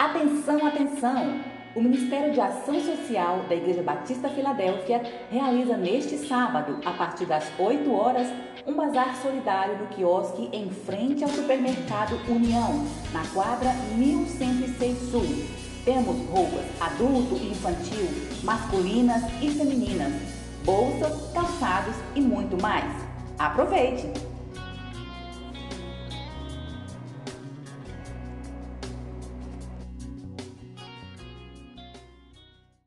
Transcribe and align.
Atenção, 0.00 0.66
atenção! 0.66 1.42
O 1.74 1.82
Ministério 1.82 2.32
de 2.32 2.40
Ação 2.40 2.80
Social 2.80 3.40
da 3.50 3.54
Igreja 3.54 3.82
Batista 3.82 4.30
Filadélfia 4.30 5.02
realiza 5.30 5.76
neste 5.76 6.16
sábado, 6.26 6.78
a 6.86 6.92
partir 6.92 7.26
das 7.26 7.52
8 7.58 7.92
horas, 7.92 8.26
um 8.66 8.72
bazar 8.72 9.14
solidário 9.16 9.76
no 9.76 9.88
quiosque 9.88 10.48
em 10.54 10.70
frente 10.70 11.22
ao 11.22 11.28
supermercado 11.28 12.18
União, 12.30 12.86
na 13.12 13.22
quadra 13.34 13.74
1106 13.94 15.10
Sul. 15.10 15.26
Temos 15.84 16.16
roupas 16.30 16.64
adulto 16.80 17.34
e 17.34 17.50
infantil, 17.50 18.08
masculinas 18.42 19.22
e 19.42 19.50
femininas, 19.50 20.14
bolsas, 20.64 21.30
calçados 21.34 21.94
e 22.14 22.22
muito 22.22 22.58
mais. 22.62 22.90
Aproveite! 23.38 24.29